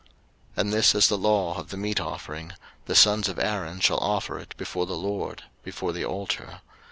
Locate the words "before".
4.57-4.87, 5.61-5.93